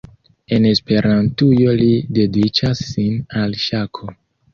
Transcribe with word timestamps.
En 0.55 0.63
Esperantujo 0.67 1.75
li 1.81 1.89
dediĉas 2.19 2.81
sin 2.93 3.21
al 3.43 3.55
ŝako. 3.67 4.11